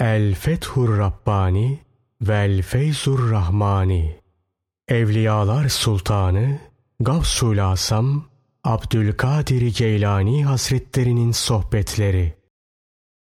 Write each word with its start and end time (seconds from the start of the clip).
El 0.00 0.34
Fethur 0.34 0.98
Rabbani 0.98 1.78
vel 2.20 2.62
Feyzur 2.62 3.30
Rahmani 3.30 4.16
Evliyalar 4.88 5.68
Sultanı 5.68 6.58
Gavsul 7.00 7.58
Asam 7.58 8.24
Abdülkadir 8.64 9.76
Geylani 9.76 10.44
Hazretlerinin 10.44 11.32
Sohbetleri 11.32 12.34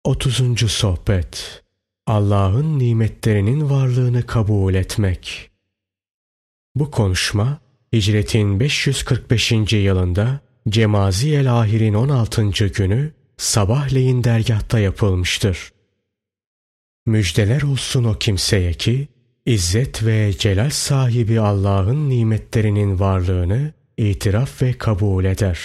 30. 0.03 0.71
Sohbet 0.71 1.63
Allah'ın 2.07 2.79
nimetlerinin 2.79 3.69
varlığını 3.69 4.25
kabul 4.25 4.73
etmek 4.73 5.51
Bu 6.75 6.91
konuşma 6.91 7.59
Hicretin 7.93 8.59
545. 8.59 9.51
yılında 9.73 10.39
Cemazi 10.69 11.35
el 11.35 11.59
Ahir'in 11.59 11.93
16. 11.93 12.49
günü 12.49 13.11
sabahleyin 13.37 14.23
dergahta 14.23 14.79
yapılmıştır. 14.79 15.71
Müjdeler 17.05 17.61
olsun 17.61 18.03
o 18.03 18.17
kimseye 18.19 18.73
ki 18.73 19.07
İzzet 19.45 20.05
ve 20.05 20.33
celal 20.37 20.69
sahibi 20.69 21.39
Allah'ın 21.39 22.09
nimetlerinin 22.09 22.99
varlığını 22.99 23.73
itiraf 23.97 24.61
ve 24.61 24.73
kabul 24.73 25.25
eder 25.25 25.59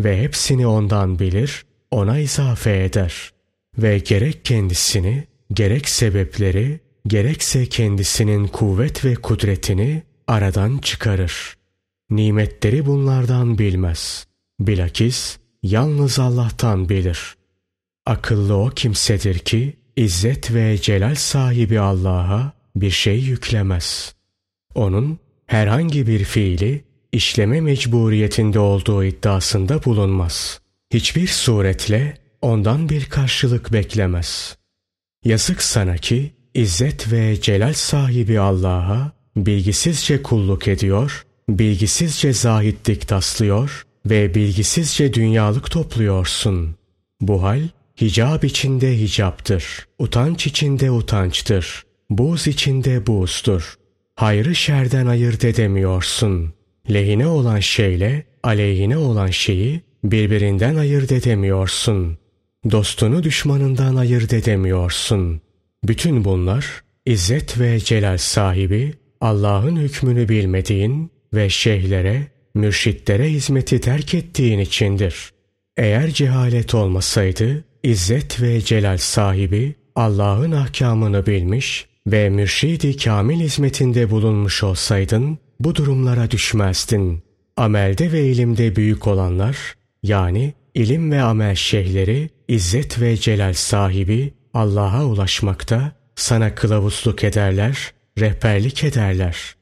ve 0.00 0.22
hepsini 0.22 0.66
ondan 0.66 1.18
bilir, 1.18 1.64
ona 1.90 2.18
izafe 2.18 2.84
eder 2.84 3.30
ve 3.78 3.98
gerek 3.98 4.44
kendisini, 4.44 5.24
gerek 5.52 5.88
sebepleri, 5.88 6.80
gerekse 7.06 7.66
kendisinin 7.66 8.46
kuvvet 8.46 9.04
ve 9.04 9.14
kudretini 9.14 10.02
aradan 10.26 10.78
çıkarır. 10.78 11.56
Nimetleri 12.10 12.86
bunlardan 12.86 13.58
bilmez. 13.58 14.26
Bilakis 14.60 15.38
yalnız 15.62 16.18
Allah'tan 16.18 16.88
bilir. 16.88 17.34
Akıllı 18.06 18.56
o 18.56 18.70
kimsedir 18.70 19.38
ki 19.38 19.79
İzzet 20.00 20.54
ve 20.54 20.78
celal 20.78 21.14
sahibi 21.14 21.80
Allah'a 21.80 22.52
bir 22.76 22.90
şey 22.90 23.20
yüklemez. 23.20 24.14
Onun 24.74 25.18
herhangi 25.46 26.06
bir 26.06 26.24
fiili 26.24 26.84
işleme 27.12 27.60
mecburiyetinde 27.60 28.58
olduğu 28.58 29.04
iddiasında 29.04 29.84
bulunmaz. 29.84 30.60
Hiçbir 30.92 31.26
suretle 31.26 32.18
ondan 32.42 32.88
bir 32.88 33.04
karşılık 33.04 33.72
beklemez. 33.72 34.56
Yazık 35.24 35.62
sana 35.62 35.96
ki 35.96 36.32
İzzet 36.54 37.12
ve 37.12 37.40
celal 37.40 37.72
sahibi 37.72 38.40
Allah'a 38.40 39.12
bilgisizce 39.36 40.22
kulluk 40.22 40.68
ediyor, 40.68 41.26
bilgisizce 41.48 42.32
zahitlik 42.32 43.08
taslıyor 43.08 43.86
ve 44.06 44.34
bilgisizce 44.34 45.14
dünyalık 45.14 45.70
topluyorsun. 45.70 46.74
Bu 47.20 47.42
hal 47.42 47.60
hicab 48.00 48.42
içinde 48.42 48.98
hicaptır, 48.98 49.86
utanç 49.98 50.46
içinde 50.46 50.90
utançtır, 50.90 51.84
buz 52.10 52.46
içinde 52.46 53.06
buzdur. 53.06 53.74
Hayrı 54.14 54.54
şerden 54.54 55.06
ayırt 55.06 55.44
edemiyorsun. 55.44 56.52
Lehine 56.92 57.26
olan 57.26 57.60
şeyle 57.60 58.24
aleyhine 58.42 58.96
olan 58.96 59.30
şeyi 59.30 59.80
birbirinden 60.04 60.76
ayırt 60.76 61.12
edemiyorsun. 61.12 62.18
Dostunu 62.70 63.22
düşmanından 63.22 63.96
ayırt 63.96 64.32
edemiyorsun. 64.32 65.40
Bütün 65.84 66.24
bunlar 66.24 66.82
İzzet 67.06 67.60
ve 67.60 67.80
celal 67.80 68.18
sahibi 68.18 68.94
Allah'ın 69.20 69.76
hükmünü 69.76 70.28
bilmediğin 70.28 71.10
ve 71.34 71.50
şeyhlere, 71.50 72.26
mürşitlere 72.54 73.30
hizmeti 73.30 73.80
terk 73.80 74.14
ettiğin 74.14 74.58
içindir. 74.58 75.32
Eğer 75.76 76.10
cehalet 76.10 76.74
olmasaydı, 76.74 77.64
İzzet 77.82 78.42
ve 78.42 78.60
celal 78.60 78.96
sahibi 78.96 79.74
Allah'ın 79.94 80.52
ahkamını 80.52 81.26
bilmiş 81.26 81.86
ve 82.06 82.30
mürşidi 82.30 82.96
kamil 82.96 83.40
hizmetinde 83.40 84.10
bulunmuş 84.10 84.62
olsaydın, 84.62 85.38
bu 85.60 85.74
durumlara 85.74 86.30
düşmezdin. 86.30 87.22
Amelde 87.56 88.12
ve 88.12 88.26
ilimde 88.26 88.76
büyük 88.76 89.06
olanlar, 89.06 89.56
yani 90.02 90.54
ilim 90.74 91.12
ve 91.12 91.22
amel 91.22 91.54
şeyhleri, 91.54 92.30
İzzet 92.48 93.00
ve 93.00 93.16
celal 93.16 93.52
sahibi 93.52 94.34
Allah'a 94.54 95.04
ulaşmakta 95.04 95.92
sana 96.16 96.54
kılavuzluk 96.54 97.24
ederler, 97.24 97.92
rehberlik 98.18 98.84
ederler. 98.84 99.54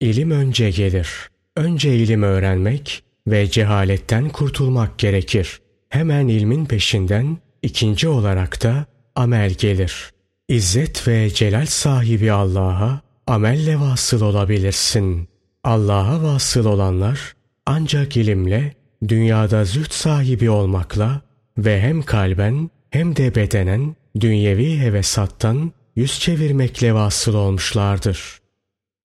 İlim 0.00 0.30
önce 0.30 0.70
gelir. 0.70 1.08
Önce 1.56 1.96
ilim 1.96 2.22
öğrenmek 2.22 3.02
ve 3.26 3.50
cehaletten 3.50 4.28
kurtulmak 4.28 4.98
gerekir. 4.98 5.60
Hemen 5.88 6.28
ilmin 6.28 6.64
peşinden 6.64 7.38
ikinci 7.66 8.08
olarak 8.08 8.62
da 8.62 8.86
amel 9.14 9.50
gelir. 9.50 10.10
İzzet 10.48 11.08
ve 11.08 11.30
celal 11.30 11.66
sahibi 11.66 12.32
Allah'a 12.32 13.00
amelle 13.26 13.80
vasıl 13.80 14.20
olabilirsin. 14.20 15.28
Allah'a 15.64 16.22
vasıl 16.22 16.64
olanlar 16.64 17.34
ancak 17.66 18.16
ilimle, 18.16 18.74
dünyada 19.08 19.64
züht 19.64 19.92
sahibi 19.92 20.50
olmakla 20.50 21.22
ve 21.58 21.80
hem 21.80 22.02
kalben 22.02 22.70
hem 22.90 23.16
de 23.16 23.34
bedenen 23.34 23.96
dünyevi 24.20 24.78
hevesattan 24.78 25.72
yüz 25.96 26.20
çevirmekle 26.20 26.94
vasıl 26.94 27.34
olmuşlardır. 27.34 28.38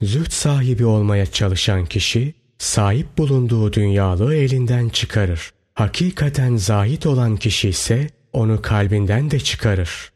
Züht 0.02 0.34
sahibi 0.34 0.86
olmaya 0.86 1.26
çalışan 1.26 1.86
kişi, 1.86 2.34
sahip 2.58 3.18
bulunduğu 3.18 3.74
dünyalığı 3.74 4.36
elinden 4.36 4.90
çıkarır. 4.90 5.52
Hakikaten 5.74 6.56
zahit 6.56 7.06
olan 7.06 7.38
kişi 7.38 7.70
ise 7.70 8.10
onu 8.34 8.62
kalbinden 8.62 9.32
de 9.32 9.40
çıkarır. 9.40 10.12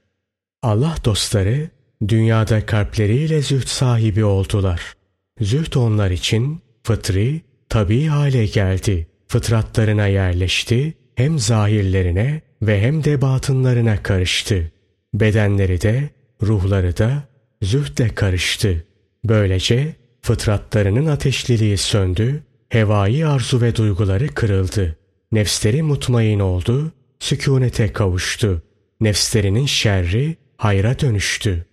Allah 0.63 0.95
dostları 1.05 1.69
dünyada 2.07 2.65
kalpleriyle 2.65 3.41
züht 3.41 3.67
sahibi 3.67 4.25
oldular. 4.25 4.93
Züht 5.41 5.77
onlar 5.77 6.11
için 6.11 6.61
fıtri, 6.83 7.41
tabi 7.69 8.05
hale 8.05 8.45
geldi. 8.45 9.07
Fıtratlarına 9.27 10.07
yerleşti, 10.07 10.93
hem 11.15 11.39
zahirlerine 11.39 12.41
ve 12.61 12.81
hem 12.81 13.03
de 13.03 13.21
batınlarına 13.21 14.03
karıştı. 14.03 14.71
Bedenleri 15.13 15.81
de, 15.81 16.09
ruhları 16.41 16.97
da 16.97 17.23
zühdle 17.61 18.15
karıştı. 18.15 18.85
Böylece 19.25 19.95
fıtratlarının 20.21 21.05
ateşliliği 21.05 21.77
söndü, 21.77 22.43
hevai 22.69 23.25
arzu 23.25 23.61
ve 23.61 23.75
duyguları 23.75 24.27
kırıldı. 24.27 24.97
Nefsleri 25.31 25.83
mutmain 25.83 26.39
oldu, 26.39 26.91
sükunete 27.19 27.93
kavuştu. 27.93 28.61
Nefslerinin 29.01 29.65
şerri 29.65 30.35
hayra 30.57 30.99
dönüştü. 30.99 31.65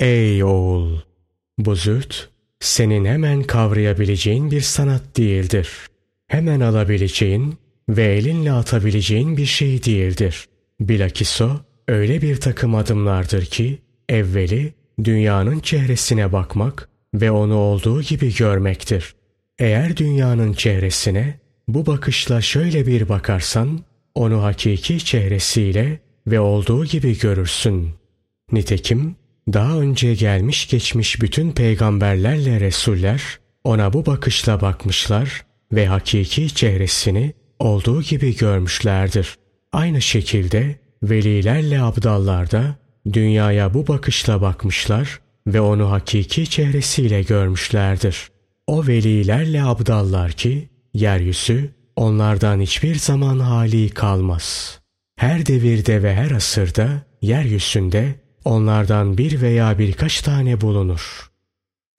Ey 0.00 0.44
oğul! 0.44 0.98
Bu 1.58 1.74
züht, 1.74 2.28
senin 2.60 3.04
hemen 3.04 3.42
kavrayabileceğin 3.42 4.50
bir 4.50 4.60
sanat 4.60 5.16
değildir. 5.16 5.68
Hemen 6.28 6.60
alabileceğin 6.60 7.58
ve 7.88 8.04
elinle 8.04 8.52
atabileceğin 8.52 9.36
bir 9.36 9.46
şey 9.46 9.84
değildir. 9.84 10.48
Bilakis 10.80 11.40
o, 11.40 11.50
öyle 11.88 12.22
bir 12.22 12.40
takım 12.40 12.74
adımlardır 12.74 13.44
ki, 13.44 13.78
evveli 14.08 14.72
dünyanın 15.04 15.60
çehresine 15.60 16.32
bakmak 16.32 16.88
ve 17.14 17.30
onu 17.30 17.54
olduğu 17.54 18.02
gibi 18.02 18.34
görmektir. 18.34 19.14
Eğer 19.58 19.96
dünyanın 19.96 20.52
çehresine 20.52 21.38
bu 21.68 21.86
bakışla 21.86 22.40
şöyle 22.40 22.86
bir 22.86 23.08
bakarsan, 23.08 23.80
onu 24.18 24.42
hakiki 24.42 25.04
çehresiyle 25.04 26.00
ve 26.26 26.40
olduğu 26.40 26.84
gibi 26.84 27.18
görürsün. 27.18 27.90
Nitekim 28.52 29.16
daha 29.52 29.78
önce 29.78 30.14
gelmiş 30.14 30.68
geçmiş 30.68 31.22
bütün 31.22 31.52
peygamberlerle 31.52 32.60
resuller 32.60 33.22
ona 33.64 33.92
bu 33.92 34.06
bakışla 34.06 34.60
bakmışlar 34.60 35.44
ve 35.72 35.86
hakiki 35.86 36.54
çehresini 36.54 37.32
olduğu 37.58 38.02
gibi 38.02 38.36
görmüşlerdir. 38.36 39.34
Aynı 39.72 40.02
şekilde 40.02 40.78
velilerle 41.02 41.82
abdallar 41.82 42.50
da 42.50 42.76
dünyaya 43.12 43.74
bu 43.74 43.86
bakışla 43.86 44.40
bakmışlar 44.40 45.20
ve 45.46 45.60
onu 45.60 45.90
hakiki 45.90 46.50
çehresiyle 46.50 47.22
görmüşlerdir. 47.22 48.28
O 48.66 48.86
velilerle 48.86 49.62
abdallar 49.62 50.32
ki 50.32 50.68
yeryüzü 50.94 51.77
onlardan 51.98 52.60
hiçbir 52.60 52.94
zaman 52.94 53.38
hali 53.38 53.90
kalmaz. 53.90 54.78
Her 55.16 55.46
devirde 55.46 56.02
ve 56.02 56.14
her 56.14 56.30
asırda 56.30 57.02
yeryüzünde 57.22 58.14
onlardan 58.44 59.18
bir 59.18 59.40
veya 59.40 59.78
birkaç 59.78 60.20
tane 60.20 60.60
bulunur. 60.60 61.30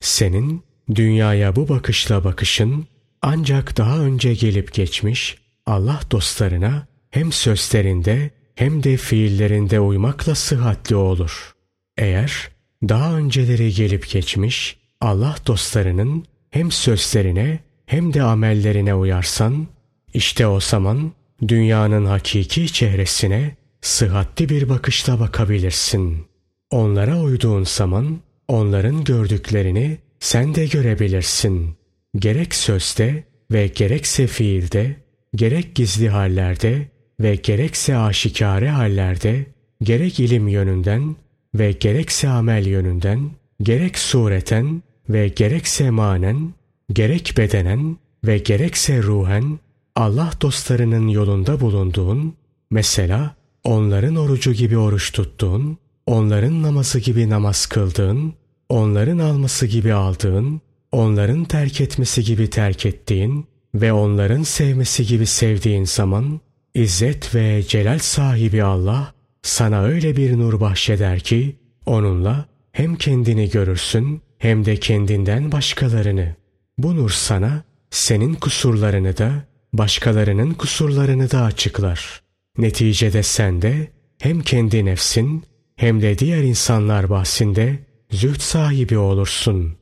Senin 0.00 0.62
dünyaya 0.94 1.56
bu 1.56 1.68
bakışla 1.68 2.24
bakışın 2.24 2.86
ancak 3.22 3.76
daha 3.76 3.98
önce 3.98 4.34
gelip 4.34 4.74
geçmiş 4.74 5.38
Allah 5.66 6.00
dostlarına 6.10 6.86
hem 7.10 7.32
sözlerinde 7.32 8.30
hem 8.54 8.82
de 8.82 8.96
fiillerinde 8.96 9.80
uymakla 9.80 10.34
sıhhatli 10.34 10.96
olur. 10.96 11.54
Eğer 11.96 12.48
daha 12.88 13.16
önceleri 13.16 13.74
gelip 13.74 14.10
geçmiş 14.10 14.76
Allah 15.00 15.36
dostlarının 15.46 16.24
hem 16.50 16.70
sözlerine 16.70 17.58
hem 17.86 18.14
de 18.14 18.22
amellerine 18.22 18.94
uyarsan, 18.94 19.66
işte 20.14 20.46
o 20.46 20.60
zaman 20.60 21.12
dünyanın 21.48 22.04
hakiki 22.04 22.72
çehresine 22.72 23.56
sıhhatli 23.80 24.48
bir 24.48 24.68
bakışla 24.68 25.20
bakabilirsin. 25.20 26.26
Onlara 26.70 27.20
uyduğun 27.20 27.64
zaman 27.64 28.20
onların 28.48 29.04
gördüklerini 29.04 29.98
sen 30.20 30.54
de 30.54 30.66
görebilirsin. 30.66 31.76
Gerek 32.16 32.54
sözde 32.54 33.24
ve 33.52 33.66
gerekse 33.66 34.26
fiilde, 34.26 34.96
gerek 35.34 35.74
gizli 35.74 36.08
hallerde 36.08 36.88
ve 37.20 37.34
gerekse 37.34 37.96
aşikare 37.96 38.70
hallerde, 38.70 39.46
gerek 39.82 40.20
ilim 40.20 40.48
yönünden 40.48 41.16
ve 41.54 41.72
gerekse 41.72 42.28
amel 42.28 42.66
yönünden, 42.66 43.30
gerek 43.62 43.98
sureten 43.98 44.82
ve 45.08 45.28
gerekse 45.28 45.90
manen, 45.90 46.54
gerek 46.92 47.34
bedenen 47.36 47.96
ve 48.24 48.38
gerekse 48.38 49.02
ruhen, 49.02 49.58
Allah 50.00 50.30
dostlarının 50.42 51.08
yolunda 51.08 51.60
bulunduğun, 51.60 52.34
mesela 52.70 53.34
onların 53.64 54.16
orucu 54.16 54.52
gibi 54.52 54.78
oruç 54.78 55.12
tuttuğun, 55.12 55.78
onların 56.06 56.62
namazı 56.62 56.98
gibi 56.98 57.30
namaz 57.30 57.66
kıldığın, 57.66 58.34
onların 58.68 59.18
alması 59.18 59.66
gibi 59.66 59.92
aldığın, 59.94 60.60
onların 60.92 61.44
terk 61.44 61.80
etmesi 61.80 62.24
gibi 62.24 62.50
terk 62.50 62.86
ettiğin 62.86 63.46
ve 63.74 63.92
onların 63.92 64.42
sevmesi 64.42 65.06
gibi 65.06 65.26
sevdiğin 65.26 65.84
zaman, 65.84 66.40
İzzet 66.74 67.34
ve 67.34 67.62
celal 67.62 67.98
sahibi 67.98 68.62
Allah 68.62 69.14
sana 69.42 69.82
öyle 69.82 70.16
bir 70.16 70.38
nur 70.38 70.60
bahşeder 70.60 71.20
ki, 71.20 71.56
onunla 71.86 72.44
hem 72.72 72.96
kendini 72.96 73.50
görürsün 73.50 74.20
hem 74.38 74.64
de 74.64 74.76
kendinden 74.76 75.52
başkalarını. 75.52 76.34
Bu 76.78 76.96
nur 76.96 77.10
sana 77.10 77.62
senin 77.90 78.34
kusurlarını 78.34 79.16
da 79.16 79.49
başkalarının 79.72 80.54
kusurlarını 80.54 81.30
da 81.30 81.42
açıklar. 81.42 82.22
Neticede 82.58 83.22
sen 83.22 83.62
de 83.62 83.90
hem 84.18 84.40
kendi 84.40 84.84
nefsin 84.84 85.44
hem 85.76 86.02
de 86.02 86.18
diğer 86.18 86.42
insanlar 86.42 87.10
bahsinde 87.10 87.78
züht 88.10 88.40
sahibi 88.40 88.98
olursun. 88.98 89.76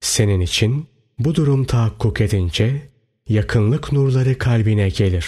Senin 0.00 0.40
için 0.40 0.86
bu 1.18 1.34
durum 1.34 1.64
tahakkuk 1.64 2.20
edince 2.20 2.88
yakınlık 3.28 3.92
nurları 3.92 4.38
kalbine 4.38 4.88
gelir. 4.88 5.26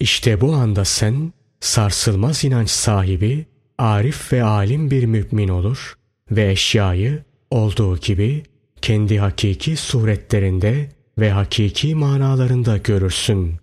İşte 0.00 0.40
bu 0.40 0.54
anda 0.54 0.84
sen 0.84 1.32
sarsılmaz 1.60 2.44
inanç 2.44 2.70
sahibi, 2.70 3.46
arif 3.78 4.32
ve 4.32 4.42
alim 4.42 4.90
bir 4.90 5.04
mümin 5.04 5.48
olur 5.48 5.94
ve 6.30 6.50
eşyayı 6.50 7.24
olduğu 7.50 7.98
gibi 7.98 8.42
kendi 8.82 9.18
hakiki 9.18 9.76
suretlerinde 9.76 10.88
ve 11.18 11.30
hakiki 11.30 11.94
manalarında 11.94 12.76
görürsün. 12.76 13.54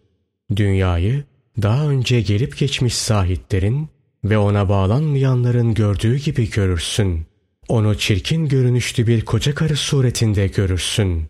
Dünyayı 0.55 1.23
daha 1.61 1.89
önce 1.89 2.21
gelip 2.21 2.57
geçmiş 2.57 2.95
sahiplerin 2.95 3.89
ve 4.23 4.37
ona 4.37 4.69
bağlanmayanların 4.69 5.73
gördüğü 5.73 6.17
gibi 6.17 6.49
görürsün. 6.49 7.25
Onu 7.67 7.97
çirkin 7.97 8.47
görünüşlü 8.47 9.07
bir 9.07 9.25
koca 9.25 9.55
karı 9.55 9.75
suretinde 9.75 10.47
görürsün. 10.47 11.25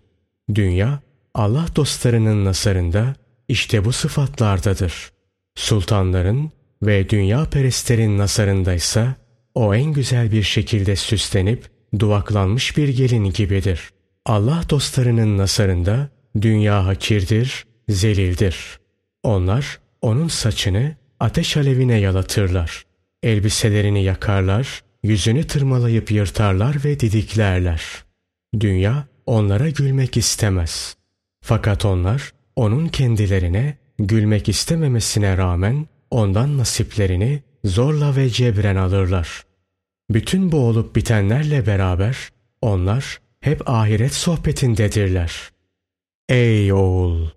Dünya, 0.55 0.99
Allah 1.33 1.65
dostlarının 1.75 2.45
nasarında 2.45 3.15
işte 3.47 3.85
bu 3.85 3.91
sıfatlardadır. 3.91 5.11
Sultanların 5.55 6.51
ve 6.83 7.09
dünya 7.09 7.45
perestlerin 7.45 8.17
nasarındaysa 8.17 9.15
o 9.55 9.75
en 9.75 9.93
güzel 9.93 10.31
bir 10.31 10.43
şekilde 10.43 10.95
süslenip 10.95 11.69
duvaklanmış 11.99 12.77
bir 12.77 12.89
gelin 12.89 13.25
gibidir. 13.25 13.89
Allah 14.25 14.63
dostlarının 14.69 15.37
nasarında 15.37 16.09
dünya 16.41 16.85
hakirdir, 16.85 17.65
zelildir. 17.89 18.79
Onlar 19.23 19.79
onun 20.01 20.27
saçını 20.27 20.95
ateş 21.19 21.57
alevine 21.57 21.99
yalatırlar. 21.99 22.83
Elbiselerini 23.23 24.03
yakarlar, 24.03 24.83
yüzünü 25.03 25.47
tırmalayıp 25.47 26.11
yırtarlar 26.11 26.83
ve 26.85 26.99
didiklerler. 26.99 27.83
Dünya 28.59 29.07
onlara 29.25 29.69
gülmek 29.69 30.17
istemez. 30.17 30.95
Fakat 31.41 31.85
onlar 31.85 32.31
onun 32.55 32.87
kendilerine 32.87 33.77
gülmek 33.99 34.49
istememesine 34.49 35.37
rağmen 35.37 35.87
ondan 36.11 36.57
nasiplerini 36.57 37.43
zorla 37.65 38.15
ve 38.15 38.29
cebren 38.29 38.75
alırlar. 38.75 39.43
Bütün 40.09 40.51
bu 40.51 40.57
olup 40.57 40.95
bitenlerle 40.95 41.65
beraber 41.65 42.17
onlar 42.61 43.22
hep 43.43 43.69
ahiret 43.69 44.13
sohbetindedirler. 44.13 45.51
Ey 46.29 46.73
oğul! 46.73 47.27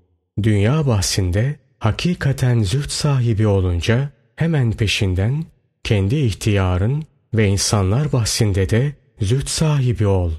Dünya 0.43 0.87
bahsinde 0.87 1.57
hakikaten 1.79 2.63
züht 2.63 2.91
sahibi 2.91 3.47
olunca 3.47 4.11
hemen 4.37 4.73
peşinden 4.73 5.45
kendi 5.85 6.17
ihtiyarın 6.17 7.05
ve 7.35 7.49
insanlar 7.49 8.13
bahsinde 8.13 8.71
de 8.71 8.93
züht 9.21 9.49
sahibi 9.49 10.07
ol. 10.07 10.33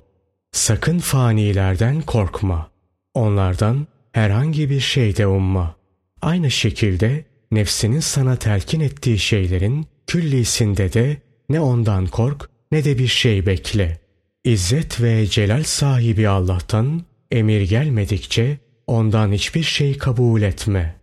Sakın 0.51 0.99
fanilerden 0.99 2.01
korkma. 2.01 2.69
Onlardan 3.13 3.87
herhangi 4.11 4.69
bir 4.69 4.79
şeyde 4.79 5.27
umma. 5.27 5.75
Aynı 6.21 6.51
şekilde 6.51 7.25
nefsinin 7.51 7.99
sana 7.99 8.35
telkin 8.35 8.79
ettiği 8.79 9.19
şeylerin 9.19 9.87
küllisinde 10.07 10.93
de 10.93 11.17
ne 11.49 11.59
ondan 11.59 12.07
kork 12.07 12.49
ne 12.71 12.83
de 12.83 12.97
bir 12.97 13.07
şey 13.07 13.45
bekle. 13.45 14.06
İzzet 14.47 15.01
ve 15.01 15.27
celal 15.27 15.63
sahibi 15.63 16.29
Allah'tan 16.29 17.01
emir 17.31 17.61
gelmedikçe 17.61 18.57
ondan 18.87 19.31
hiçbir 19.31 19.63
şey 19.63 19.97
kabul 19.97 20.41
etme. 20.41 20.95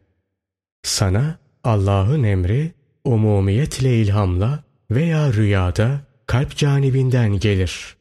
Sana 0.82 1.38
Allah'ın 1.64 2.22
emri 2.22 2.72
umumiyetle 3.04 4.00
ilhamla 4.00 4.64
veya 4.90 5.32
rüyada 5.32 6.00
kalp 6.26 6.56
canibinden 6.56 7.38
gelir. 7.38 7.96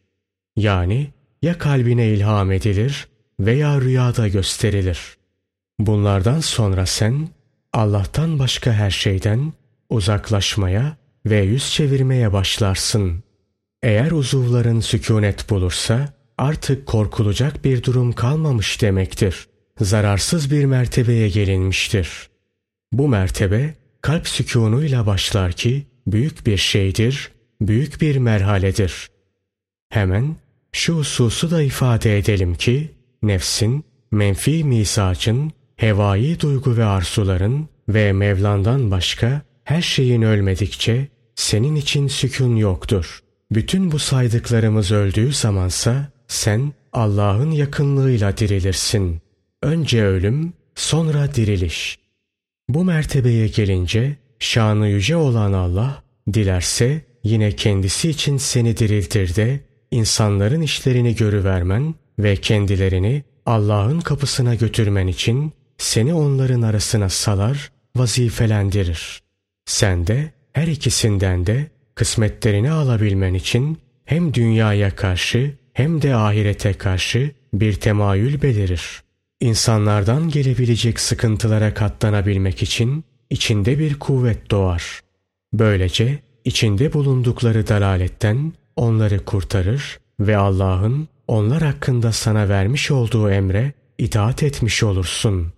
Yani 0.56 1.08
ya 1.42 1.58
kalbine 1.58 2.08
ilham 2.08 2.52
edilir 2.52 3.08
veya 3.40 3.82
rüyada 3.82 4.28
gösterilir. 4.28 5.00
Bunlardan 5.80 6.40
sonra 6.40 6.86
sen 6.86 7.30
Allah'tan 7.74 8.40
başka 8.40 8.74
her 8.74 8.92
şeyden 8.92 9.54
uzaklaşmaya 9.90 10.98
ve 11.26 11.42
yüz 11.42 11.72
çevirmeye 11.72 12.34
başlarsın. 12.34 13.23
Eğer 13.84 14.12
uzuvların 14.12 14.80
sükunet 14.80 15.50
bulursa 15.50 16.14
artık 16.38 16.86
korkulacak 16.86 17.66
bir 17.66 17.84
durum 17.84 18.14
kalmamış 18.14 18.82
demektir. 18.82 19.48
Zararsız 19.80 20.52
bir 20.52 20.66
mertebeye 20.66 21.30
gelinmiştir. 21.30 22.30
Bu 22.92 23.08
mertebe 23.08 23.74
kalp 24.02 24.28
sükunuyla 24.28 25.06
başlar 25.06 25.52
ki 25.52 25.88
büyük 26.08 26.46
bir 26.46 26.58
şeydir, 26.58 27.32
büyük 27.62 28.02
bir 28.02 28.18
merhaledir. 28.18 29.10
Hemen 29.90 30.36
şu 30.72 30.98
hususu 30.98 31.52
da 31.52 31.62
ifade 31.62 32.18
edelim 32.18 32.56
ki 32.56 32.92
nefsin, 33.24 33.86
menfi 34.12 34.64
misacın, 34.64 35.52
hevai 35.76 36.40
duygu 36.40 36.78
ve 36.78 36.86
arzuların 36.86 37.70
ve 37.90 38.14
Mevlan'dan 38.14 38.92
başka 38.92 39.42
her 39.64 39.82
şeyin 39.82 40.22
ölmedikçe 40.22 41.08
senin 41.36 41.76
için 41.76 42.08
sükun 42.08 42.56
yoktur. 42.56 43.23
Bütün 43.56 43.92
bu 43.92 44.00
saydıklarımız 44.00 44.92
öldüğü 44.92 45.34
zamansa 45.34 46.08
sen 46.28 46.74
Allah'ın 46.94 47.52
yakınlığıyla 47.52 48.38
dirilirsin. 48.38 49.22
Önce 49.62 50.04
ölüm, 50.06 50.54
sonra 50.76 51.34
diriliş. 51.36 52.00
Bu 52.70 52.84
mertebeye 52.84 53.48
gelince 53.48 54.18
şanı 54.40 54.88
yüce 54.88 55.16
olan 55.16 55.54
Allah 55.54 56.04
dilerse 56.34 57.02
yine 57.24 57.52
kendisi 57.52 58.10
için 58.10 58.38
seni 58.38 58.78
diriltir 58.78 59.36
de 59.36 59.60
insanların 59.92 60.62
işlerini 60.62 61.16
görüvermen 61.16 61.96
ve 62.20 62.36
kendilerini 62.36 63.24
Allah'ın 63.46 64.00
kapısına 64.00 64.56
götürmen 64.56 65.08
için 65.08 65.54
seni 65.78 66.14
onların 66.14 66.62
arasına 66.62 67.10
salar, 67.10 67.72
vazifelendirir. 67.96 69.22
Sen 69.66 70.08
de 70.08 70.32
her 70.54 70.68
ikisinden 70.68 71.46
de 71.46 71.73
kısmetlerini 71.96 72.72
alabilmen 72.72 73.34
için 73.34 73.78
hem 74.06 74.34
dünyaya 74.34 74.96
karşı 74.96 75.58
hem 75.74 76.02
de 76.02 76.16
ahirete 76.16 76.74
karşı 76.74 77.32
bir 77.54 77.74
temayül 77.74 78.42
belirir. 78.42 79.02
İnsanlardan 79.40 80.30
gelebilecek 80.30 81.00
sıkıntılara 81.00 81.74
katlanabilmek 81.74 82.64
için 82.64 83.04
içinde 83.30 83.80
bir 83.80 84.00
kuvvet 84.00 84.52
doğar. 84.52 85.00
Böylece 85.54 86.20
içinde 86.46 86.94
bulundukları 86.94 87.68
dalaletten 87.68 88.54
onları 88.76 89.26
kurtarır 89.26 90.00
ve 90.20 90.38
Allah'ın 90.38 91.08
onlar 91.28 91.64
hakkında 91.64 92.12
sana 92.12 92.50
vermiş 92.50 92.92
olduğu 92.92 93.30
emre 93.30 93.74
itaat 93.98 94.44
etmiş 94.44 94.84
olursun. 94.84 95.54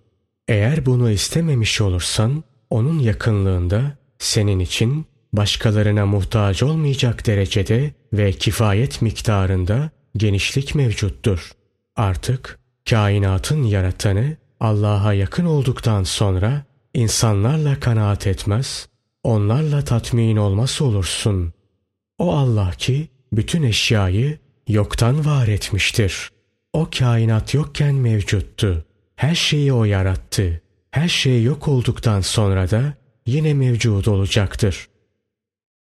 Eğer 0.48 0.86
bunu 0.86 1.10
istememiş 1.10 1.80
olursan 1.80 2.44
onun 2.70 2.98
yakınlığında 2.98 3.98
senin 4.18 4.58
için 4.58 5.06
başkalarına 5.36 6.06
muhtaç 6.06 6.62
olmayacak 6.62 7.26
derecede 7.26 7.94
ve 8.12 8.32
kifayet 8.32 9.02
miktarında 9.02 9.90
genişlik 10.16 10.74
mevcuttur. 10.74 11.50
Artık 11.96 12.58
kainatın 12.90 13.62
yaratanı 13.62 14.36
Allah'a 14.60 15.12
yakın 15.12 15.44
olduktan 15.44 16.02
sonra 16.02 16.64
insanlarla 16.94 17.80
kanaat 17.80 18.26
etmez, 18.26 18.88
onlarla 19.22 19.84
tatmin 19.84 20.36
olmaz 20.36 20.82
olursun. 20.82 21.52
O 22.18 22.32
Allah 22.32 22.70
ki 22.70 23.08
bütün 23.32 23.62
eşyayı 23.62 24.38
yoktan 24.68 25.26
var 25.26 25.48
etmiştir. 25.48 26.30
O 26.72 26.88
kainat 26.98 27.54
yokken 27.54 27.94
mevcuttu. 27.94 28.84
Her 29.16 29.34
şeyi 29.34 29.72
o 29.72 29.84
yarattı. 29.84 30.62
Her 30.90 31.08
şey 31.08 31.42
yok 31.42 31.68
olduktan 31.68 32.20
sonra 32.20 32.70
da 32.70 32.94
yine 33.26 33.54
mevcud 33.54 34.06
olacaktır. 34.06 34.88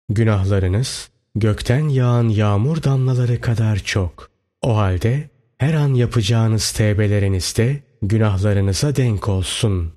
Günahlarınız 0.09 1.09
gökten 1.35 1.89
yağan 1.89 2.29
yağmur 2.29 2.83
damlaları 2.83 3.41
kadar 3.41 3.77
çok. 3.79 4.31
O 4.63 4.77
halde 4.77 5.31
her 5.59 5.75
an 5.75 5.95
yapacağınız 5.95 6.73
tevbelerinizde 6.73 7.83
günahlarınıza 8.03 8.97
denk 8.97 9.29
olsun. 9.29 9.93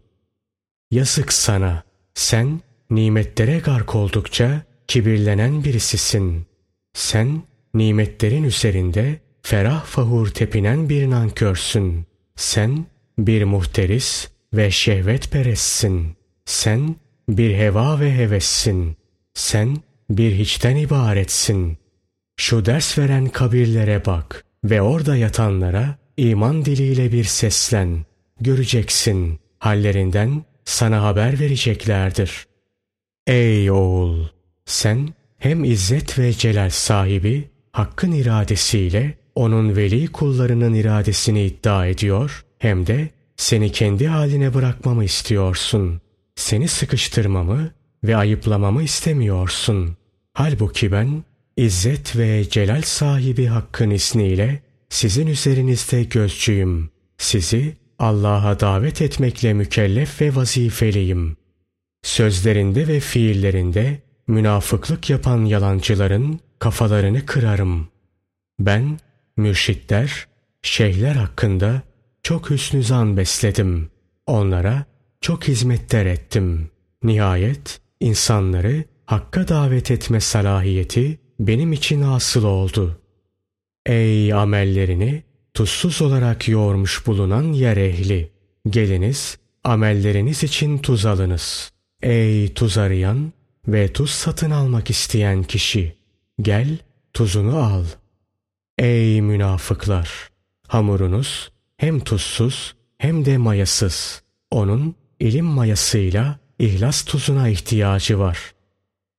Yazık 0.91 1.33
sana. 1.33 1.83
Sen 2.13 2.61
nimetlere 2.89 3.59
gark 3.59 3.95
oldukça 3.95 4.61
kibirlenen 4.87 5.63
birisisin. 5.63 6.45
Sen 6.93 7.41
nimetlerin 7.73 8.43
üzerinde 8.43 9.19
ferah 9.41 9.85
fahur 9.85 10.27
tepinen 10.27 10.89
bir 10.89 11.09
nankörsün. 11.09 12.05
Sen 12.35 12.85
bir 13.17 13.43
muhteris 13.43 14.29
ve 14.53 14.71
şehvet 14.71 15.31
peressin. 15.31 16.15
Sen 16.45 16.95
bir 17.29 17.57
heva 17.57 17.99
ve 17.99 18.15
hevessin. 18.15 18.97
Sen 19.33 19.77
bir 20.09 20.35
hiçten 20.35 20.75
ibaretsin. 20.75 21.77
Şu 22.37 22.65
ders 22.65 22.97
veren 22.97 23.27
kabirlere 23.27 24.05
bak 24.05 24.45
ve 24.63 24.81
orada 24.81 25.15
yatanlara 25.15 25.95
iman 26.17 26.65
diliyle 26.65 27.11
bir 27.11 27.23
seslen. 27.23 28.05
Göreceksin 28.41 29.39
hallerinden 29.59 30.43
sana 30.65 31.03
haber 31.03 31.39
vereceklerdir. 31.39 32.47
Ey 33.27 33.71
oğul! 33.71 34.27
Sen 34.65 35.09
hem 35.37 35.63
izzet 35.63 36.19
ve 36.19 36.33
celal 36.33 36.69
sahibi 36.69 37.49
Hakk'ın 37.71 38.11
iradesiyle 38.11 39.17
onun 39.35 39.75
veli 39.75 40.07
kullarının 40.07 40.73
iradesini 40.73 41.43
iddia 41.43 41.87
ediyor 41.87 42.45
hem 42.59 42.87
de 42.87 43.09
seni 43.37 43.71
kendi 43.71 44.07
haline 44.07 44.53
bırakmamı 44.53 45.03
istiyorsun. 45.03 46.01
Seni 46.35 46.67
sıkıştırmamı 46.67 47.71
ve 48.03 48.15
ayıplamamı 48.15 48.83
istemiyorsun. 48.83 49.97
Halbuki 50.33 50.91
ben 50.91 51.23
İzzet 51.57 52.17
ve 52.17 52.49
celal 52.49 52.81
sahibi 52.81 53.45
Hakk'ın 53.45 53.89
isniyle 53.89 54.61
sizin 54.89 55.27
üzerinizde 55.27 56.03
gözcüyüm. 56.03 56.89
Sizi 57.17 57.77
Allah'a 57.99 58.59
davet 58.59 59.01
etmekle 59.01 59.53
mükellef 59.53 60.21
ve 60.21 60.35
vazifeliyim. 60.35 61.37
Sözlerinde 62.03 62.87
ve 62.87 62.99
fiillerinde 62.99 64.01
münafıklık 64.27 65.09
yapan 65.09 65.45
yalancıların 65.45 66.39
kafalarını 66.59 67.25
kırarım. 67.25 67.87
Ben 68.59 68.99
mürşitler, 69.37 70.27
şeyhler 70.61 71.15
hakkında 71.15 71.81
çok 72.23 72.49
hüsnü 72.49 72.83
zan 72.83 73.17
besledim. 73.17 73.89
Onlara 74.27 74.85
çok 75.21 75.47
hizmetler 75.47 76.05
ettim. 76.05 76.69
Nihayet 77.03 77.81
insanları 77.99 78.83
hakka 79.05 79.47
davet 79.47 79.91
etme 79.91 80.19
salahiyeti 80.19 81.19
benim 81.39 81.73
için 81.73 82.01
asıl 82.01 82.43
oldu. 82.43 83.01
Ey 83.85 84.33
amellerini 84.33 85.23
tuzsuz 85.53 86.01
olarak 86.01 86.47
yoğurmuş 86.47 87.07
bulunan 87.07 87.43
yer 87.43 87.77
ehli! 87.77 88.31
Geliniz, 88.69 89.37
amelleriniz 89.63 90.43
için 90.43 90.77
tuz 90.77 91.05
alınız. 91.05 91.71
Ey 92.01 92.53
tuz 92.53 92.77
arayan 92.77 93.33
ve 93.67 93.93
tuz 93.93 94.09
satın 94.09 94.51
almak 94.51 94.89
isteyen 94.89 95.43
kişi! 95.43 95.97
Gel, 96.41 96.77
tuzunu 97.13 97.57
al. 97.57 97.85
Ey 98.77 99.21
münafıklar! 99.21 100.29
Hamurunuz 100.67 101.51
hem 101.77 101.99
tuzsuz 101.99 102.75
hem 102.97 103.25
de 103.25 103.37
mayasız. 103.37 104.23
Onun 104.51 104.95
ilim 105.19 105.45
mayasıyla 105.45 106.39
ihlas 106.59 107.05
tuzuna 107.05 107.49
ihtiyacı 107.49 108.19
var. 108.19 108.53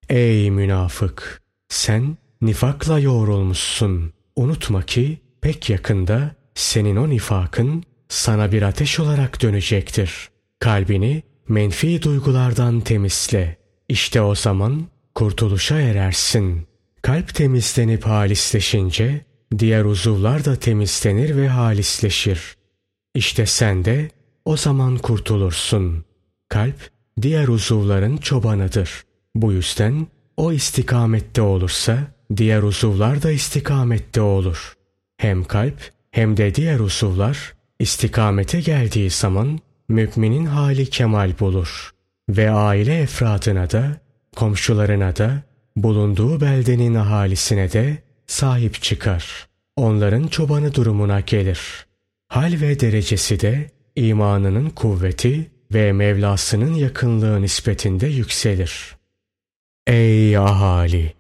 Ey 0.09 0.51
münafık! 0.51 1.43
Sen 1.69 2.17
nifakla 2.43 2.99
yoğrulmuşsun. 2.99 4.13
Unutma 4.37 4.83
ki 4.83 5.19
pek 5.41 5.71
yakında 5.71 6.35
senin 6.55 6.97
o 6.97 7.09
nifakın 7.09 7.85
sana 8.09 8.53
bir 8.53 8.63
ateş 8.63 9.01
olarak 9.01 9.43
dönecektir. 9.43 10.29
Kalbini 10.59 11.23
menfi 11.49 12.03
duygulardan 12.03 12.81
temizle. 12.81 13.57
İşte 13.89 14.23
o 14.23 14.35
zaman 14.35 14.87
kurtuluşa 15.15 15.81
erersin. 15.81 16.67
Kalp 17.03 17.35
temizlenip 17.35 18.07
halisleşince 18.07 19.25
diğer 19.59 19.85
uzuvlar 19.85 20.45
da 20.45 20.57
temizlenir 20.57 21.37
ve 21.37 21.49
halisleşir. 21.49 22.57
İşte 23.15 23.47
sen 23.47 23.85
de 23.85 24.11
o 24.45 24.57
zaman 24.57 24.99
kurtulursun. 24.99 26.05
Kalp 26.49 26.91
diğer 27.23 27.49
uzuvların 27.49 28.17
çobanıdır. 28.17 28.91
Bu 29.35 29.53
yüzden 29.53 30.07
o 30.37 30.53
istikamette 30.53 31.43
olursa 31.43 31.99
diğer 32.37 32.63
uzuvlar 32.63 33.23
da 33.23 33.31
istikamette 33.31 34.21
olur. 34.21 34.73
Hem 35.17 35.45
kalp 35.45 35.91
hem 36.11 36.37
de 36.37 36.55
diğer 36.55 36.81
uzuvlar 36.81 37.53
istikamete 37.79 38.61
geldiği 38.61 39.11
zaman 39.11 39.59
müminin 39.89 40.47
hali 40.47 40.87
kemal 40.91 41.39
bulur. 41.41 41.91
Ve 42.29 42.51
aile 42.51 43.01
efradına 43.01 43.71
da, 43.71 44.01
komşularına 44.37 45.17
da, 45.17 45.43
bulunduğu 45.77 46.41
beldenin 46.41 46.95
ahalisine 46.95 47.73
de 47.73 47.99
sahip 48.27 48.83
çıkar. 48.83 49.49
Onların 49.77 50.27
çobanı 50.27 50.75
durumuna 50.75 51.21
gelir. 51.21 51.87
Hal 52.29 52.61
ve 52.61 52.81
derecesi 52.81 53.41
de 53.41 53.71
imanının 53.97 54.71
kuvveti 54.71 55.51
ve 55.75 55.93
Mevlasının 55.93 56.75
yakınlığı 56.75 57.43
nispetinde 57.43 58.07
yükselir. 58.07 58.97
Ey 59.87 60.37
ahali! 60.37 61.13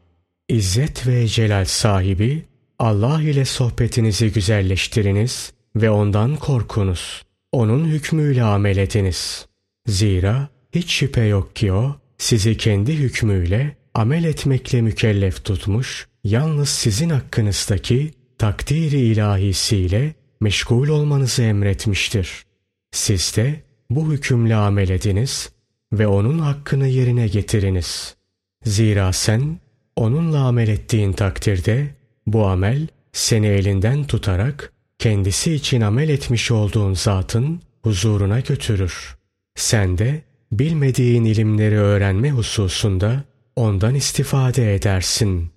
İzzet 0.49 1.07
ve 1.07 1.26
celal 1.26 1.64
sahibi 1.64 2.45
Allah 2.78 3.23
ile 3.23 3.45
sohbetinizi 3.45 4.33
güzelleştiriniz 4.33 5.52
ve 5.76 5.90
ondan 5.90 6.37
korkunuz. 6.37 7.23
Onun 7.52 7.85
hükmüyle 7.85 8.43
amel 8.43 8.76
ediniz. 8.76 9.47
Zira 9.87 10.49
hiç 10.75 10.90
şüphe 10.90 11.25
yok 11.25 11.57
ki 11.57 11.73
o 11.73 11.97
sizi 12.19 12.57
kendi 12.57 12.93
hükmüyle 12.93 13.76
amel 13.95 14.25
etmekle 14.25 14.83
mükellef 14.83 15.45
tutmuş, 15.45 16.09
yalnız 16.25 16.69
sizin 16.69 17.11
hakkınızdaki 17.11 18.11
takdiri 18.38 19.00
ilahisiyle 19.00 20.14
meşgul 20.40 20.88
olmanızı 20.88 21.43
emretmiştir. 21.43 22.45
Siz 22.93 23.37
de 23.37 23.62
bu 23.90 24.12
hükümle 24.12 24.54
amel 24.54 24.88
ediniz 24.88 25.50
ve 25.92 26.07
onun 26.07 26.38
hakkını 26.38 26.87
yerine 26.87 27.28
getiriniz. 27.28 28.16
Zira 28.64 29.12
sen 29.12 29.61
onunla 29.97 30.38
amel 30.38 30.68
ettiğin 30.68 31.12
takdirde 31.12 31.95
bu 32.26 32.47
amel 32.47 32.87
seni 33.12 33.47
elinden 33.47 34.04
tutarak 34.04 34.73
kendisi 34.99 35.54
için 35.54 35.80
amel 35.80 36.09
etmiş 36.09 36.50
olduğun 36.50 36.95
zatın 36.95 37.61
huzuruna 37.83 38.40
götürür. 38.40 39.16
Sen 39.54 39.99
de 39.99 40.23
bilmediğin 40.52 41.25
ilimleri 41.25 41.78
öğrenme 41.78 42.30
hususunda 42.30 43.25
ondan 43.57 43.95
istifade 43.95 44.75
edersin. 44.75 45.50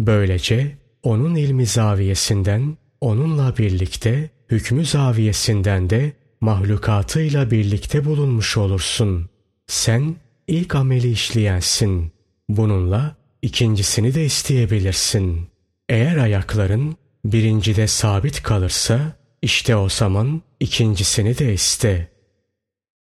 Böylece 0.00 0.76
onun 1.02 1.34
ilmi 1.34 1.66
zaviyesinden, 1.66 2.76
onunla 3.00 3.56
birlikte 3.56 4.30
hükmü 4.50 4.84
zaviyesinden 4.84 5.90
de 5.90 6.12
mahlukatıyla 6.40 7.50
birlikte 7.50 8.04
bulunmuş 8.04 8.56
olursun. 8.56 9.28
Sen 9.66 10.16
ilk 10.46 10.74
ameli 10.74 11.10
işleyensin. 11.10 12.12
Bununla 12.48 13.16
ikincisini 13.42 14.14
de 14.14 14.24
isteyebilirsin. 14.24 15.48
Eğer 15.88 16.16
ayakların 16.16 16.96
birincide 17.24 17.86
sabit 17.86 18.42
kalırsa 18.42 19.16
işte 19.42 19.76
o 19.76 19.88
zaman 19.88 20.42
ikincisini 20.60 21.38
de 21.38 21.54
iste. 21.54 22.08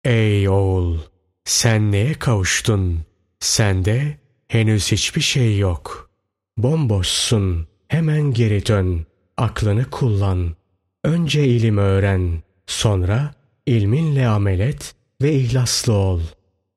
Ey 0.03 0.49
oğul! 0.49 0.99
Sen 1.45 1.91
neye 1.91 2.13
kavuştun? 2.13 3.01
Sende 3.39 4.17
henüz 4.47 4.91
hiçbir 4.91 5.21
şey 5.21 5.57
yok. 5.57 6.09
Bomboşsun. 6.57 7.67
Hemen 7.87 8.33
geri 8.33 8.65
dön. 8.65 9.05
Aklını 9.37 9.89
kullan. 9.89 10.55
Önce 11.03 11.47
ilim 11.47 11.77
öğren. 11.77 12.43
Sonra 12.67 13.33
ilminle 13.65 14.27
amel 14.27 14.59
et 14.59 14.95
ve 15.21 15.33
ihlaslı 15.33 15.93
ol. 15.93 16.21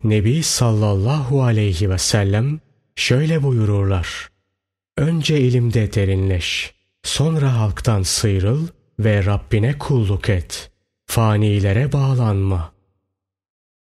Nebi 0.05 0.43
sallallahu 0.43 1.43
aleyhi 1.43 1.91
ve 1.91 1.99
sellem 1.99 2.61
şöyle 2.97 3.43
buyururlar. 3.43 4.29
Önce 4.97 5.41
ilimde 5.41 5.93
derinleş. 5.93 6.75
Sonra 7.03 7.61
halktan 7.61 8.03
sıyrıl 8.03 8.67
ve 8.99 9.25
Rabbine 9.25 9.79
kulluk 9.79 10.29
et. 10.29 10.71
Fanilere 11.07 11.93
bağlanma. 11.93 12.73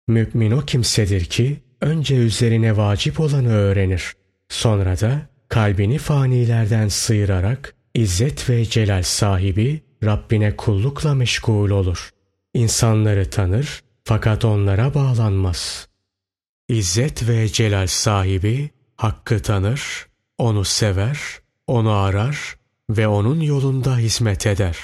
Mümin 0.08 0.52
o 0.52 0.62
kimsedir 0.62 1.26
ki 1.26 1.60
önce 1.82 2.16
üzerine 2.16 2.78
vacip 2.78 3.20
olanı 3.20 3.54
öğrenir. 3.54 4.14
Sonra 4.50 5.00
da 5.00 5.22
kalbini 5.50 5.98
fanilerden 5.98 6.88
sıyırarak 6.88 7.78
İzzet 7.98 8.50
ve 8.50 8.66
celal 8.66 9.04
sahibi 9.04 9.82
Rabbine 10.04 10.56
kullukla 10.56 11.14
meşgul 11.14 11.70
olur. 11.70 12.10
İnsanları 12.54 13.30
tanır 13.30 13.84
fakat 14.04 14.46
onlara 14.46 14.94
bağlanmaz. 14.94 15.88
İzzet 16.70 17.28
ve 17.28 17.48
celal 17.48 17.88
sahibi 17.88 18.70
hakkı 18.96 19.42
tanır, 19.42 20.08
onu 20.38 20.66
sever, 20.66 21.20
onu 21.68 21.92
arar 21.92 22.56
ve 22.90 23.08
onun 23.08 23.40
yolunda 23.40 23.98
hizmet 23.98 24.48
eder. 24.48 24.78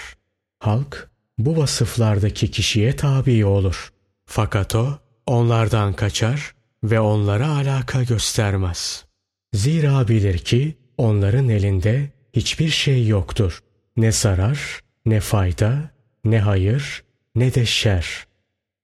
Halk 0.60 1.10
bu 1.38 1.58
vasıflardaki 1.58 2.52
kişiye 2.52 2.96
tabi 2.96 3.46
olur. 3.46 3.90
Fakat 4.26 4.76
o 4.76 5.00
onlardan 5.26 5.94
kaçar 5.94 6.56
ve 6.84 7.00
onlara 7.00 7.48
alaka 7.48 8.04
göstermez. 8.04 9.06
Zira 9.54 10.08
bilir 10.08 10.38
ki 10.38 10.78
onların 10.98 11.50
elinde 11.50 12.10
hiçbir 12.34 12.70
şey 12.70 13.08
yoktur. 13.08 13.60
Ne 13.98 14.12
zarar, 14.12 14.80
ne 15.06 15.20
fayda, 15.20 15.92
ne 16.26 16.40
hayır, 16.40 17.04
ne 17.36 17.54
de 17.54 17.66
şer. 17.66 18.26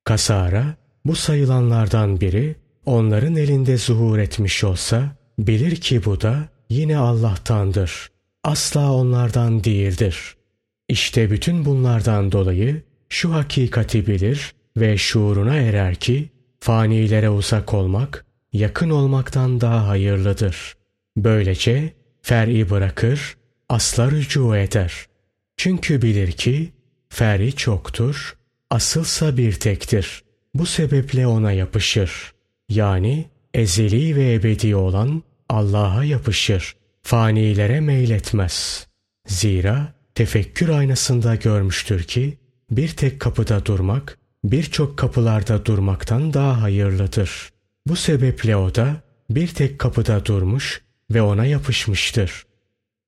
Kasara 0.03 0.75
bu 1.05 1.15
sayılanlardan 1.15 2.21
biri 2.21 2.55
onların 2.85 3.35
elinde 3.35 3.77
zuhur 3.77 4.17
etmiş 4.17 4.63
olsa 4.63 5.15
bilir 5.39 5.75
ki 5.75 6.05
bu 6.05 6.21
da 6.21 6.49
yine 6.69 6.97
Allah'tandır. 6.97 8.09
Asla 8.43 8.93
onlardan 8.93 9.63
değildir. 9.63 10.35
İşte 10.89 11.31
bütün 11.31 11.65
bunlardan 11.65 12.31
dolayı 12.31 12.81
şu 13.09 13.33
hakikati 13.33 14.07
bilir 14.07 14.53
ve 14.77 14.97
şuuruna 14.97 15.55
erer 15.55 15.95
ki 15.95 16.29
fanilere 16.59 17.29
uzak 17.29 17.73
olmak 17.73 18.25
yakın 18.53 18.89
olmaktan 18.89 19.61
daha 19.61 19.87
hayırlıdır. 19.87 20.73
Böylece 21.17 21.93
fer'i 22.21 22.69
bırakır, 22.69 23.37
asla 23.69 24.11
rücu 24.11 24.55
eder. 24.55 25.08
Çünkü 25.59 26.01
bilir 26.01 26.31
ki 26.31 26.71
fer'i 27.09 27.55
çoktur, 27.55 28.37
asılsa 28.69 29.37
bir 29.37 29.53
tektir. 29.53 30.23
Bu 30.53 30.65
sebeple 30.65 31.27
ona 31.27 31.51
yapışır. 31.51 32.33
Yani 32.69 33.29
ezeli 33.53 34.15
ve 34.15 34.33
ebedi 34.33 34.75
olan 34.75 35.23
Allah'a 35.49 36.03
yapışır. 36.03 36.75
Fanilere 37.01 37.79
meyletmez. 37.79 38.87
Zira 39.27 39.93
tefekkür 40.15 40.69
aynasında 40.69 41.35
görmüştür 41.35 42.03
ki 42.03 42.37
bir 42.71 42.89
tek 42.89 43.19
kapıda 43.19 43.65
durmak 43.65 44.17
birçok 44.43 44.97
kapılarda 44.97 45.65
durmaktan 45.65 46.33
daha 46.33 46.61
hayırlıdır. 46.61 47.49
Bu 47.87 47.95
sebeple 47.95 48.55
o 48.55 48.75
da 48.75 49.01
bir 49.29 49.47
tek 49.47 49.79
kapıda 49.79 50.25
durmuş 50.25 50.81
ve 51.11 51.21
ona 51.21 51.45
yapışmıştır. 51.45 52.45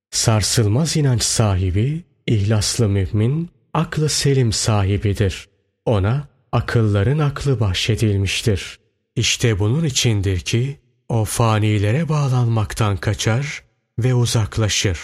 Sarsılmaz 0.09 0.97
inanç 0.97 1.23
sahibi, 1.23 2.03
ihlaslı 2.31 2.89
mümin, 2.89 3.49
aklı 3.73 4.09
selim 4.09 4.51
sahibidir. 4.51 5.49
Ona 5.85 6.27
akılların 6.51 7.19
aklı 7.19 7.59
bahşedilmiştir. 7.59 8.79
İşte 9.15 9.59
bunun 9.59 9.85
içindir 9.85 10.39
ki 10.39 10.79
o 11.09 11.25
fanilere 11.25 12.09
bağlanmaktan 12.09 12.97
kaçar 12.97 13.63
ve 13.99 14.13
uzaklaşır. 14.13 14.99